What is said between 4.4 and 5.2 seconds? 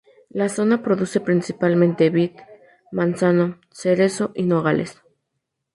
nogales.